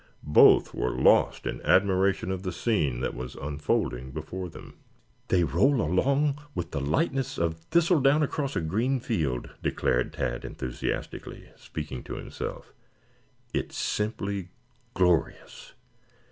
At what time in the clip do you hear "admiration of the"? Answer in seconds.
1.61-2.51